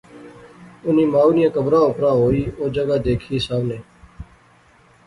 انی 0.87 1.05
مائو 1.13 1.31
نیاں 1.35 1.53
قبرا 1.55 1.79
اپرا 1.89 2.11
ہوئی 2.21 2.41
او 2.59 2.65
جگہ 2.75 2.95
دیکھی 3.05 3.35
ساونے 3.45 3.79